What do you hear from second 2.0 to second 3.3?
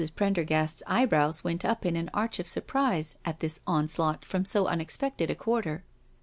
arch of surprise